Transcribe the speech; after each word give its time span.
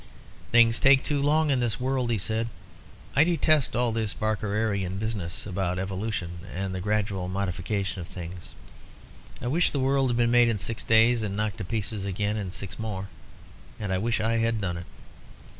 "Things 0.51 0.79
take 0.79 1.03
too 1.03 1.21
long 1.21 1.51
in 1.51 1.59
this 1.59 1.79
world," 1.79 2.09
he 2.09 2.17
said. 2.17 2.47
"I 3.15 3.23
detest 3.23 3.75
all 3.75 3.91
this 3.91 4.15
Barkerian 4.15 4.97
business 4.97 5.45
about 5.45 5.77
evolution 5.77 6.39
and 6.51 6.73
the 6.73 6.81
gradual 6.81 7.27
modification 7.27 8.01
of 8.01 8.07
things. 8.07 8.55
I 9.43 9.45
wish 9.47 9.69
the 9.69 9.79
world 9.79 10.09
had 10.09 10.17
been 10.17 10.31
made 10.31 10.49
in 10.49 10.57
six 10.57 10.83
days, 10.83 11.21
and 11.21 11.35
knocked 11.35 11.59
to 11.59 11.63
pieces 11.65 12.03
again 12.03 12.35
in 12.35 12.49
six 12.49 12.79
more. 12.79 13.09
And 13.79 13.93
I 13.93 13.99
wish 13.99 14.19
I 14.19 14.37
had 14.37 14.59
done 14.59 14.77
it. 14.77 14.85